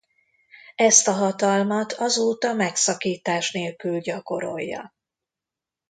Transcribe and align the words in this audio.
Ezt 0.75 1.07
a 1.07 1.11
hatalmat 1.11 1.93
azóta 1.93 2.53
megszakítás 2.53 3.51
nélkül 3.51 3.99
gyakorolja. 3.99 4.95